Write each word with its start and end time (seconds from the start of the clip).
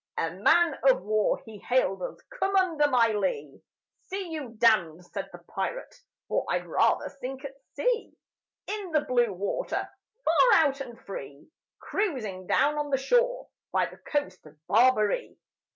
A 0.17 0.31
man 0.31 0.79
of 0.89 1.03
war 1.03 1.37
he 1.45 1.59
hailed 1.59 2.01
us: 2.01 2.19
"Come 2.39 2.55
under 2.55 2.87
my 2.89 3.09
lee!" 3.09 3.61
"See 4.07 4.31
you 4.31 4.55
damned," 4.57 5.05
said 5.05 5.29
the 5.31 5.37
pirate, 5.37 5.93
"For 6.27 6.43
I'd 6.49 6.65
rather 6.65 7.07
sink 7.07 7.45
at 7.45 7.53
sea, 7.75 8.11
In 8.65 8.93
the 8.93 9.01
blue 9.01 9.31
water 9.31 9.87
Far 10.25 10.55
out 10.63 10.81
and 10.81 10.99
free, 11.01 11.51
Cruising 11.79 12.47
down 12.47 12.79
on 12.79 12.89
the 12.89 12.97
shore 12.97 13.47
By 13.71 13.85
the 13.85 13.97
coast 13.97 14.43
of 14.47 14.57
Barbary." 14.65 15.37